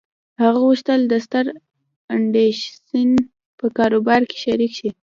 هغه 0.41 0.59
غوښتل 0.65 0.99
د 1.07 1.13
ستر 1.25 1.45
ايډېسن 2.13 3.09
په 3.59 3.65
کاروبار 3.77 4.21
کې 4.29 4.37
شريک 4.45 4.71
شي. 4.79 4.89